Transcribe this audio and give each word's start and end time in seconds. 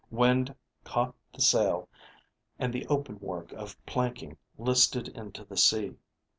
Wind 0.09 0.55
caught 0.83 1.13
the 1.31 1.41
sail, 1.43 1.87
and 2.57 2.73
the 2.73 2.87
open 2.87 3.19
work 3.19 3.51
of 3.53 3.77
planking 3.85 4.35
listed 4.57 5.09
into 5.09 5.45
the 5.45 5.57
sea. 5.57 5.93